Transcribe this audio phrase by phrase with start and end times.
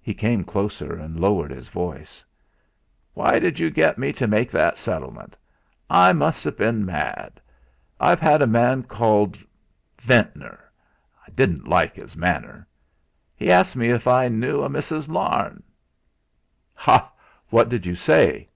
[0.00, 2.24] He came closer, and lowered his voice:
[3.12, 5.36] "Why did you get me to make that settlement?
[5.90, 7.42] I must have been mad.
[8.00, 9.38] I've had a man called
[10.00, 10.60] Ventnor
[11.26, 12.66] I didn't like his manner.
[13.36, 15.10] He asked me if I knew a Mrs.
[15.10, 15.62] Larne."
[16.72, 17.12] "Ha!
[17.50, 18.48] What did you say?"